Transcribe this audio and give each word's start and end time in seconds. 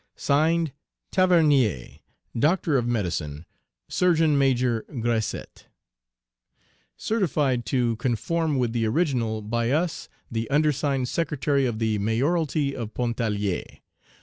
(Signed) 0.15 0.71
TAVERNIER, 1.11 1.99
Doctor 2.39 2.75
of 2.75 2.87
Medicine, 2.87 3.45
Surgeon 3.87 4.35
Major 4.35 4.81
GRESSET. 4.99 5.51
Page 5.53 5.65
354 6.97 6.97
Certified 6.97 7.65
to 7.67 7.95
conform 7.97 8.57
with 8.57 8.73
the 8.73 8.87
original 8.87 9.43
by 9.43 9.69
us, 9.69 10.09
the 10.31 10.49
undersigned 10.49 11.07
Secretary 11.07 11.67
of 11.67 11.77
the 11.77 11.99
Mayoralty 11.99 12.75
of 12.75 12.95
Pontarlier. 12.95 13.63